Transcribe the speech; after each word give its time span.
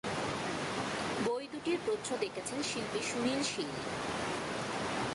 বই 1.25 1.45
দুটির 1.47 1.77
প্রচ্ছদ 1.85 2.21
এঁকেছেন 2.23 2.59
শিল্পী 2.61 3.01
সুনীল 3.01 3.41
শীল। 3.43 3.71